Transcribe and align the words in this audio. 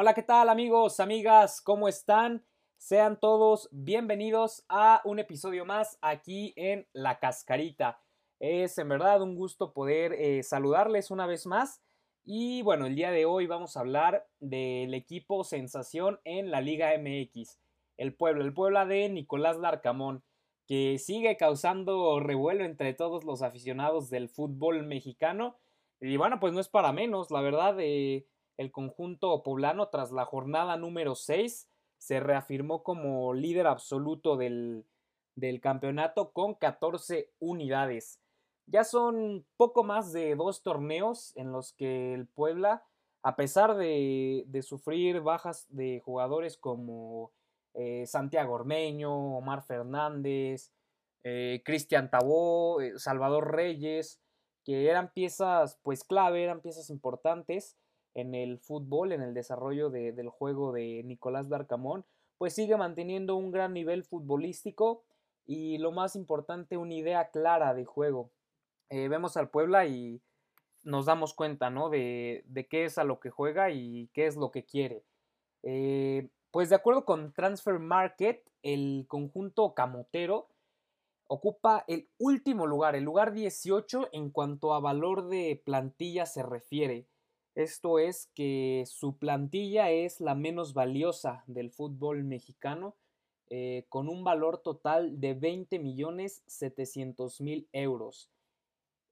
Hola, 0.00 0.14
¿qué 0.14 0.22
tal 0.22 0.48
amigos, 0.48 1.00
amigas? 1.00 1.60
¿Cómo 1.60 1.88
están? 1.88 2.46
Sean 2.76 3.18
todos 3.18 3.68
bienvenidos 3.72 4.64
a 4.68 5.02
un 5.04 5.18
episodio 5.18 5.64
más 5.64 5.98
aquí 6.02 6.52
en 6.54 6.86
La 6.92 7.18
Cascarita. 7.18 8.00
Es 8.38 8.78
en 8.78 8.90
verdad 8.90 9.22
un 9.22 9.34
gusto 9.34 9.72
poder 9.72 10.12
eh, 10.12 10.44
saludarles 10.44 11.10
una 11.10 11.26
vez 11.26 11.46
más. 11.46 11.82
Y 12.24 12.62
bueno, 12.62 12.86
el 12.86 12.94
día 12.94 13.10
de 13.10 13.24
hoy 13.24 13.48
vamos 13.48 13.76
a 13.76 13.80
hablar 13.80 14.28
del 14.38 14.94
equipo 14.94 15.42
sensación 15.42 16.20
en 16.22 16.52
la 16.52 16.60
Liga 16.60 16.96
MX. 16.96 17.58
El 17.96 18.14
Puebla, 18.14 18.44
el 18.44 18.54
Puebla 18.54 18.86
de 18.86 19.08
Nicolás 19.08 19.56
Larcamón, 19.56 20.22
que 20.68 20.98
sigue 21.00 21.36
causando 21.36 22.20
revuelo 22.20 22.64
entre 22.64 22.94
todos 22.94 23.24
los 23.24 23.42
aficionados 23.42 24.10
del 24.10 24.28
fútbol 24.28 24.86
mexicano. 24.86 25.56
Y 26.00 26.16
bueno, 26.18 26.38
pues 26.38 26.52
no 26.52 26.60
es 26.60 26.68
para 26.68 26.92
menos, 26.92 27.32
la 27.32 27.40
verdad. 27.40 27.74
Eh, 27.80 28.28
el 28.58 28.72
conjunto 28.72 29.42
poblano 29.42 29.88
tras 29.88 30.12
la 30.12 30.26
jornada 30.26 30.76
número 30.76 31.14
6 31.14 31.68
se 31.96 32.20
reafirmó 32.20 32.82
como 32.82 33.32
líder 33.32 33.66
absoluto 33.66 34.36
del, 34.36 34.84
campeonato 35.62 36.32
con 36.32 36.54
14 36.54 37.30
unidades. 37.38 38.20
Ya 38.66 38.84
son 38.84 39.46
poco 39.56 39.84
más 39.84 40.12
de 40.12 40.34
dos 40.34 40.62
torneos 40.62 41.34
en 41.36 41.52
los 41.52 41.72
que 41.72 42.12
el 42.12 42.26
Puebla, 42.26 42.84
a 43.22 43.36
pesar 43.36 43.76
de, 43.76 44.44
sufrir 44.62 45.20
bajas 45.20 45.66
de 45.70 46.00
jugadores 46.04 46.56
como 46.56 47.32
eh, 47.74 48.06
Santiago 48.06 48.54
Ormeño, 48.54 49.36
Omar 49.36 49.62
Fernández, 49.62 50.72
eh, 51.22 51.62
Cristian 51.64 52.10
Tabó, 52.10 52.80
eh, 52.80 52.98
Salvador 52.98 53.54
Reyes, 53.54 54.20
que 54.64 54.88
eran 54.88 55.12
piezas 55.12 55.78
pues 55.82 56.04
clave, 56.04 56.42
eran 56.42 56.60
piezas 56.60 56.90
importantes, 56.90 57.76
en 58.20 58.34
el 58.34 58.58
fútbol, 58.58 59.12
en 59.12 59.22
el 59.22 59.34
desarrollo 59.34 59.90
del 59.90 60.28
juego 60.28 60.72
de 60.72 61.02
Nicolás 61.04 61.48
Darcamón, 61.48 62.04
pues 62.36 62.54
sigue 62.54 62.76
manteniendo 62.76 63.36
un 63.36 63.50
gran 63.50 63.72
nivel 63.72 64.04
futbolístico 64.04 65.04
y 65.46 65.78
lo 65.78 65.92
más 65.92 66.16
importante, 66.16 66.76
una 66.76 66.94
idea 66.94 67.30
clara 67.30 67.74
de 67.74 67.84
juego. 67.84 68.30
Eh, 68.90 69.08
vemos 69.08 69.36
al 69.36 69.50
Puebla 69.50 69.86
y 69.86 70.20
nos 70.82 71.06
damos 71.06 71.34
cuenta, 71.34 71.70
¿no? 71.70 71.90
De, 71.90 72.44
qué 72.70 72.84
es 72.84 72.98
a 72.98 73.04
lo 73.04 73.20
que 73.20 73.30
juega 73.30 73.70
y 73.70 74.08
qué 74.12 74.26
es 74.26 74.36
lo 74.36 74.50
que 74.50 74.64
quiere. 74.64 75.04
Eh, 75.62 76.28
pues 76.50 76.70
de 76.70 76.76
acuerdo 76.76 77.04
con 77.04 77.32
Transfer 77.32 77.78
Market, 77.78 78.42
el 78.62 79.06
conjunto 79.08 79.74
camotero 79.74 80.48
ocupa 81.28 81.84
el 81.86 82.08
último 82.18 82.66
lugar, 82.66 82.96
el 82.96 83.04
lugar 83.04 83.32
18 83.32 84.08
en 84.12 84.30
cuanto 84.30 84.74
a 84.74 84.80
valor 84.80 85.28
de 85.28 85.62
plantilla 85.64 86.26
se 86.26 86.42
refiere. 86.42 87.06
Esto 87.58 87.98
es 87.98 88.30
que 88.36 88.84
su 88.86 89.18
plantilla 89.18 89.90
es 89.90 90.20
la 90.20 90.36
menos 90.36 90.74
valiosa 90.74 91.42
del 91.48 91.72
fútbol 91.72 92.22
mexicano, 92.22 92.94
eh, 93.50 93.84
con 93.88 94.08
un 94.08 94.22
valor 94.22 94.58
total 94.58 95.18
de 95.18 95.34
20 95.34 95.80
millones 95.80 96.44
700 96.46 97.40
mil 97.40 97.68
euros. 97.72 98.30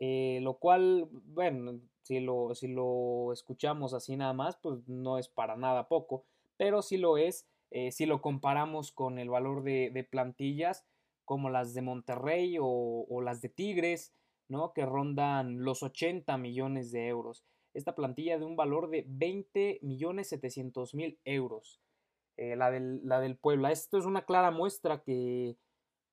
Eh, 0.00 0.40
lo 0.42 0.54
cual, 0.54 1.06
bueno, 1.12 1.78
si 2.02 2.18
lo, 2.18 2.52
si 2.56 2.66
lo 2.66 3.32
escuchamos 3.32 3.94
así 3.94 4.16
nada 4.16 4.32
más, 4.32 4.56
pues 4.56 4.88
no 4.88 5.18
es 5.18 5.28
para 5.28 5.56
nada 5.56 5.86
poco, 5.86 6.24
pero 6.56 6.82
sí 6.82 6.96
lo 6.96 7.18
es 7.18 7.46
eh, 7.70 7.92
si 7.92 8.06
lo 8.06 8.20
comparamos 8.20 8.90
con 8.90 9.20
el 9.20 9.30
valor 9.30 9.62
de, 9.62 10.08
plantillas 10.10 10.84
como 11.24 11.48
las 11.48 11.74
de 11.74 11.82
Monterrey 11.82 12.58
o, 12.60 12.66
o, 13.08 13.20
las 13.20 13.40
de 13.40 13.50
Tigres, 13.50 14.12
¿no? 14.48 14.72
que 14.72 14.84
rondan 14.84 15.62
los 15.62 15.84
80 15.84 16.36
millones 16.38 16.90
de 16.90 17.06
euros 17.06 17.44
esta 17.74 17.94
plantilla 17.94 18.38
de 18.38 18.44
un 18.44 18.56
valor 18.56 18.90
de 18.90 19.04
20 19.08 19.80
millones 19.82 20.28
700 20.28 20.94
mil 20.94 21.18
euros. 21.24 21.80
Eh, 22.36 22.56
la, 22.56 22.70
del, 22.70 23.06
la 23.06 23.20
del 23.20 23.36
Puebla. 23.36 23.72
Esto 23.72 23.98
es 23.98 24.06
una 24.06 24.24
clara 24.24 24.50
muestra 24.50 25.02
que 25.02 25.56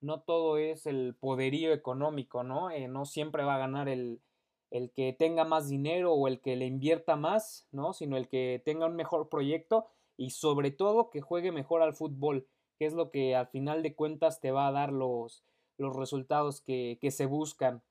no 0.00 0.20
todo 0.20 0.58
es 0.58 0.86
el 0.86 1.14
poderío 1.18 1.72
económico, 1.72 2.42
¿no? 2.44 2.70
Eh, 2.70 2.88
no 2.88 3.04
siempre 3.04 3.44
va 3.44 3.54
a 3.54 3.58
ganar 3.58 3.88
el, 3.88 4.20
el 4.70 4.90
que 4.90 5.12
tenga 5.12 5.44
más 5.44 5.68
dinero 5.68 6.12
o 6.12 6.28
el 6.28 6.40
que 6.40 6.56
le 6.56 6.66
invierta 6.66 7.16
más, 7.16 7.68
¿no? 7.72 7.92
Sino 7.92 8.16
el 8.16 8.28
que 8.28 8.60
tenga 8.64 8.86
un 8.86 8.96
mejor 8.96 9.28
proyecto 9.28 9.86
y 10.16 10.30
sobre 10.30 10.70
todo 10.70 11.10
que 11.10 11.20
juegue 11.20 11.52
mejor 11.52 11.82
al 11.82 11.94
fútbol, 11.94 12.46
que 12.78 12.86
es 12.86 12.92
lo 12.92 13.10
que 13.10 13.34
al 13.36 13.46
final 13.48 13.82
de 13.82 13.94
cuentas 13.94 14.40
te 14.40 14.50
va 14.50 14.66
a 14.66 14.72
dar 14.72 14.92
los, 14.92 15.44
los 15.78 15.94
resultados 15.96 16.60
que, 16.60 16.98
que 17.00 17.10
se 17.10 17.26
buscan. 17.26 17.82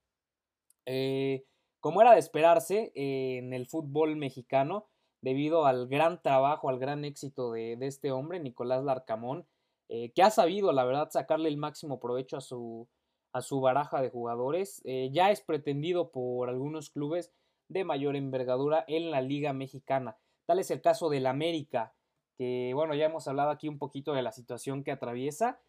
Eh, 0.85 1.45
como 1.79 2.01
era 2.01 2.13
de 2.13 2.19
esperarse 2.19 2.91
en 2.95 3.53
el 3.53 3.67
fútbol 3.67 4.15
mexicano, 4.15 4.87
debido 5.21 5.65
al 5.65 5.87
gran 5.87 6.21
trabajo, 6.21 6.69
al 6.69 6.79
gran 6.79 7.05
éxito 7.05 7.51
de, 7.51 7.77
este 7.81 8.11
hombre, 8.11 8.39
Nicolás 8.39 8.83
Larcamón, 8.83 9.45
eh, 9.89 10.11
que 10.11 10.23
ha 10.23 10.29
sabido, 10.29 10.71
la 10.73 10.85
verdad, 10.85 11.09
sacarle 11.11 11.49
el 11.49 11.57
máximo 11.57 11.99
provecho 11.99 12.37
a 12.37 12.41
su, 12.41 12.87
a 13.33 13.41
su 13.41 13.61
baraja 13.61 14.01
de 14.01 14.09
jugadores. 14.09 14.81
Eh, 14.85 15.09
ya 15.11 15.31
es 15.31 15.41
pretendido 15.41 16.11
por 16.11 16.49
algunos 16.49 16.89
clubes 16.89 17.31
de 17.69 17.83
mayor 17.83 18.15
envergadura 18.15 18.83
en 18.87 19.11
la 19.11 19.21
Liga 19.21 19.53
Mexicana. 19.53 20.17
Tal 20.45 20.59
es 20.59 20.71
el 20.71 20.81
caso 20.81 21.09
del 21.09 21.25
América, 21.25 21.93
que 22.37 22.71
bueno, 22.73 22.93
ya 22.93 23.05
hemos 23.05 23.27
hablado 23.27 23.49
aquí 23.49 23.67
un 23.67 23.79
poquito 23.79 24.13
de 24.13 24.21
la 24.21 24.31
situación 24.31 24.83
que 24.83 24.91
atraviesa 24.91 25.59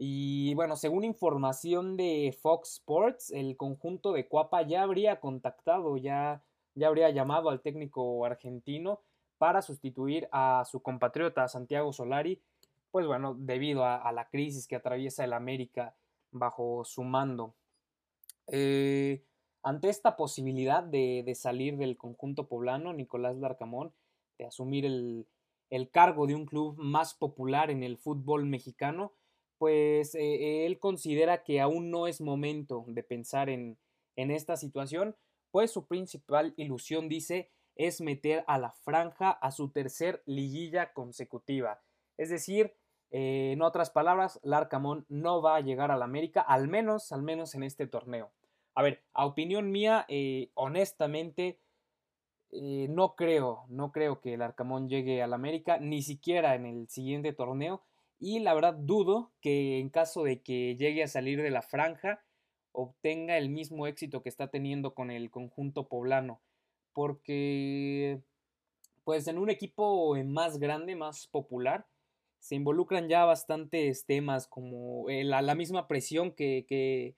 y 0.00 0.54
bueno, 0.54 0.76
según 0.76 1.02
información 1.02 1.96
de 1.96 2.32
Fox 2.40 2.74
Sports, 2.74 3.32
el 3.32 3.56
conjunto 3.56 4.12
de 4.12 4.28
Cuapa 4.28 4.62
ya 4.62 4.82
habría 4.82 5.18
contactado, 5.18 5.96
ya, 5.96 6.40
ya 6.76 6.86
habría 6.86 7.10
llamado 7.10 7.50
al 7.50 7.60
técnico 7.60 8.24
argentino 8.24 9.00
para 9.38 9.60
sustituir 9.60 10.28
a 10.30 10.64
su 10.70 10.82
compatriota 10.82 11.48
Santiago 11.48 11.92
Solari, 11.92 12.40
pues 12.92 13.08
bueno, 13.08 13.34
debido 13.36 13.84
a, 13.84 14.12
la 14.12 14.28
crisis 14.28 14.68
que 14.68 14.76
atraviesa 14.76 15.24
el 15.24 15.32
América 15.32 15.96
bajo 16.30 16.84
su 16.84 17.02
mando. 17.02 17.54
Eh, 18.46 19.24
ante 19.64 19.88
esta 19.88 20.16
posibilidad 20.16 20.84
de, 20.84 21.32
salir 21.34 21.76
del 21.76 21.96
conjunto 21.96 22.46
poblano, 22.46 22.92
Nicolás 22.92 23.36
Larcamón, 23.36 23.92
de 24.38 24.46
asumir 24.46 24.86
el, 24.86 25.26
el 25.70 25.90
cargo 25.90 26.28
de 26.28 26.36
un 26.36 26.46
club 26.46 26.76
más 26.78 27.14
popular 27.14 27.72
en 27.72 27.82
el 27.82 27.98
fútbol 27.98 28.46
mexicano, 28.46 29.12
pues 29.58 30.14
eh, 30.14 30.66
él 30.66 30.78
considera 30.78 31.42
que 31.42 31.60
aún 31.60 31.90
no 31.90 32.06
es 32.06 32.20
momento 32.20 32.84
de 32.86 33.02
pensar 33.02 33.50
en, 33.50 33.78
esta 34.16 34.56
situación, 34.56 35.14
pues 35.52 35.70
su 35.70 35.86
principal 35.86 36.52
ilusión, 36.56 37.08
dice, 37.08 37.52
es 37.76 38.00
meter 38.00 38.44
a 38.48 38.58
la 38.58 38.72
franja 38.72 39.30
a 39.30 39.52
su 39.52 39.70
tercer 39.70 40.24
liguilla 40.26 40.92
consecutiva. 40.92 41.80
Es 42.16 42.28
decir, 42.28 42.74
eh, 43.12 43.52
en 43.52 43.62
otras 43.62 43.90
palabras, 43.90 44.40
Larcamón 44.42 45.06
no 45.08 45.40
va 45.40 45.54
a 45.54 45.60
llegar 45.60 45.92
a 45.92 45.96
la 45.96 46.04
América, 46.04 46.40
al 46.40 46.66
menos, 46.66 47.12
al 47.12 47.22
menos 47.22 47.54
en 47.54 47.62
este 47.62 47.86
torneo. 47.86 48.32
A 48.74 48.82
ver, 48.82 49.04
a 49.12 49.24
opinión 49.24 49.70
mía, 49.70 50.04
eh, 50.08 50.50
honestamente, 50.54 51.60
no 52.50 53.14
creo, 53.14 53.66
no 53.68 53.92
creo 53.92 54.20
que 54.20 54.34
el 54.34 54.42
Arcamón 54.42 54.88
llegue 54.88 55.22
a 55.22 55.26
la 55.26 55.36
América, 55.36 55.78
ni 55.78 56.02
siquiera 56.02 56.54
en 56.56 56.66
el 56.66 56.88
siguiente 56.88 57.32
torneo 57.32 57.82
y 58.18 58.40
la 58.40 58.54
verdad 58.54 58.74
dudo 58.74 59.32
que 59.40 59.78
en 59.78 59.90
caso 59.90 60.24
de 60.24 60.42
que 60.42 60.76
llegue 60.76 61.02
a 61.02 61.08
salir 61.08 61.40
de 61.42 61.50
la 61.50 61.62
franja 61.62 62.22
obtenga 62.72 63.38
el 63.38 63.48
mismo 63.48 63.86
éxito 63.86 64.22
que 64.22 64.28
está 64.28 64.48
teniendo 64.48 64.94
con 64.94 65.10
el 65.10 65.30
conjunto 65.30 65.88
poblano. 65.88 66.40
Porque 66.92 68.20
pues 69.04 69.26
en 69.28 69.38
un 69.38 69.50
equipo 69.50 70.16
más 70.24 70.58
grande, 70.58 70.96
más 70.96 71.28
popular, 71.28 71.86
se 72.40 72.54
involucran 72.54 73.08
ya 73.08 73.24
bastantes 73.24 74.04
temas 74.04 74.46
como 74.46 75.06
la, 75.08 75.54
misma 75.54 75.88
presión 75.88 76.32
que, 76.32 76.66
que, 76.68 77.16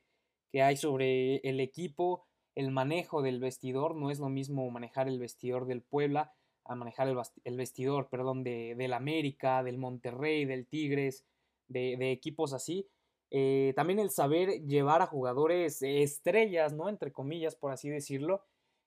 que 0.53 0.63
hay 0.63 0.77
sobre 0.77 1.37
el 1.39 1.61
equipo, 1.61 2.27
el 2.55 2.71
manejo 2.71 3.23
del 3.23 3.41
vestidor, 3.41 3.97
no 3.97 4.11
es 4.11 4.19
lo 4.19 4.29
mismo 4.29 4.71
manejar 4.71 5.09
el 5.09 5.19
vestidor 5.19 5.67
del 5.67 5.83
Puebla 5.83 6.33
a 6.71 6.77
manejar 6.77 7.09
el, 7.09 7.57
vestidor, 7.57 8.09
perdón, 8.09 8.45
de, 8.45 8.77
del 8.77 8.93
América, 8.93 9.65
del 9.65 9.77
Monterrey, 9.77 10.45
del 10.45 10.69
Tigres, 10.69 11.25
de, 11.67 12.13
equipos 12.13 12.53
así. 12.53 12.89
Eh, 13.33 13.73
también 13.75 13.99
el 13.99 14.11
saber 14.11 14.65
llevar 14.67 15.03
a 15.03 15.07
jugadores 15.07 15.83
estrellas, 15.83 16.73
¿no? 16.73 16.89
Entre 16.89 17.13
comillas, 17.13 17.57
por 17.57 17.73
así 17.73 17.91
decirlo, 17.91 18.45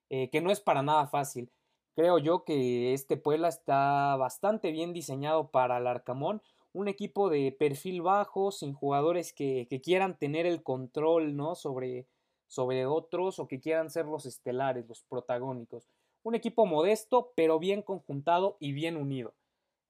eh, 0.08 0.30
que 0.30 0.40
no 0.40 0.50
es 0.50 0.60
para 0.60 0.82
nada 0.82 1.06
fácil. 1.08 1.50
Creo 1.94 2.18
yo 2.18 2.44
que 2.44 2.94
este 2.94 3.18
Puebla 3.18 3.48
está 3.48 4.16
bastante 4.16 4.72
bien 4.72 4.94
diseñado 4.94 5.50
para 5.50 5.76
el 5.76 5.86
Arcamón, 5.86 6.40
un 6.72 6.88
equipo 6.88 7.28
de 7.28 7.52
perfil 7.52 8.00
bajo, 8.00 8.50
sin 8.50 8.72
jugadores 8.72 9.34
que, 9.34 9.68
quieran 9.82 10.18
tener 10.18 10.46
el 10.46 10.62
control, 10.62 11.36
¿no? 11.36 11.54
Sobre, 11.54 12.06
sobre 12.48 12.86
otros 12.86 13.38
o 13.38 13.46
que 13.46 13.60
quieran 13.60 13.90
ser 13.90 14.06
los 14.06 14.24
estelares, 14.24 14.88
los 14.88 15.02
protagónicos 15.02 15.86
un 16.24 16.34
equipo 16.34 16.66
modesto, 16.66 17.32
pero 17.36 17.60
bien 17.60 17.82
conjuntado 17.82 18.56
y 18.58 18.72
bien 18.72 18.96
unido. 18.96 19.34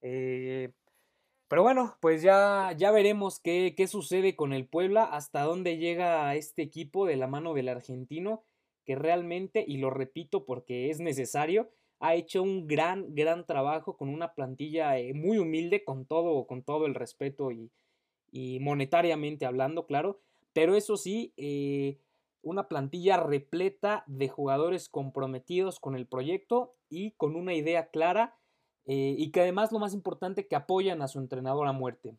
Eh, 0.02 0.72
pero 1.48 1.62
bueno, 1.62 1.96
pues 2.00 2.20
ya, 2.22 2.74
ya 2.76 2.90
veremos 2.90 3.40
qué, 3.40 3.74
qué, 3.76 3.86
sucede 3.86 4.36
con 4.36 4.52
el 4.52 4.66
Puebla, 4.66 5.04
hasta 5.04 5.42
dónde 5.42 5.78
llega 5.78 6.34
este 6.34 6.62
equipo 6.62 7.06
de 7.06 7.16
la 7.16 7.28
mano 7.28 7.54
del 7.54 7.68
argentino, 7.68 8.44
que 8.84 8.96
realmente, 8.96 9.64
y 9.66 9.78
lo 9.78 9.90
repito 9.90 10.44
porque 10.44 10.90
es 10.90 11.00
necesario, 11.00 11.70
ha 12.00 12.14
hecho 12.14 12.42
un 12.42 12.66
gran, 12.66 13.14
gran 13.14 13.46
trabajo 13.46 13.96
con 13.96 14.08
una 14.08 14.34
plantilla 14.34 14.98
eh, 14.98 15.14
muy 15.14 15.38
humilde, 15.38 15.84
con 15.84 16.04
todo, 16.04 16.46
con 16.46 16.62
todo 16.62 16.86
el 16.86 16.94
respeto 16.94 17.50
y, 17.50 17.70
monetariamente 18.60 19.46
hablando, 19.46 19.86
claro. 19.86 20.20
Pero 20.52 20.74
eso 20.74 20.96
sí, 20.96 21.32
eh, 21.36 21.98
una 22.44 22.68
plantilla 22.68 23.16
repleta 23.16 24.04
de 24.06 24.28
jugadores 24.28 24.88
comprometidos 24.88 25.80
con 25.80 25.96
el 25.96 26.06
proyecto 26.06 26.76
y 26.88 27.12
con 27.12 27.36
una 27.36 27.54
idea 27.54 27.90
clara 27.90 28.36
eh, 28.86 29.14
y 29.18 29.30
que 29.32 29.40
además 29.40 29.72
lo 29.72 29.78
más 29.78 29.94
importante 29.94 30.46
que 30.46 30.56
apoyan 30.56 31.02
a 31.02 31.08
su 31.08 31.18
entrenador 31.18 31.66
a 31.66 31.72
muerte. 31.72 32.16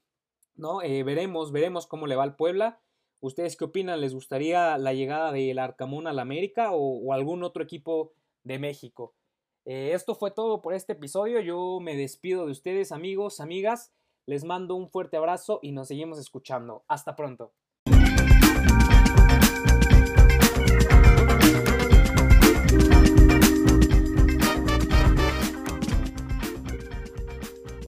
¿no? 0.56 0.77
veremos, 0.80 1.51
veremos 1.51 1.86
cómo 1.86 2.07
le 2.07 2.16
va 2.16 2.24
al 2.24 2.36
Puebla. 2.36 2.80
¿Ustedes 3.19 3.57
qué 3.57 3.66
opinan? 3.66 4.01
¿Les 4.01 4.13
gustaría 4.13 4.77
la 4.77 4.94
llegada 4.94 5.31
del 5.31 5.60
Arcamón 5.60 6.07
al 6.07 6.19
América 6.19 6.72
o 6.72 7.13
algún 7.13 7.44
otro 7.44 7.63
equipo 7.63 8.13
de 8.44 8.60
México? 8.60 9.16
Eh, 9.66 9.94
esto 9.94 10.13
fue 10.13 10.31
todo 10.31 10.62
por 10.62 10.74
este 10.74 10.94
episodio. 10.94 11.39
Yo 11.42 11.80
me 11.81 11.95
despido 11.95 12.45
de 12.45 12.51
ustedes, 12.51 12.92
amigos, 12.92 13.39
amigas. 13.39 13.92
Les 14.27 14.44
mando 14.44 14.75
un 14.75 14.89
fuerte 14.89 15.18
abrazo 15.18 15.60
y 15.62 15.72
nos 15.72 15.88
seguimos 15.88 16.19
escuchando. 16.19 16.83
Hasta 16.88 17.16
pronto. 17.16 17.54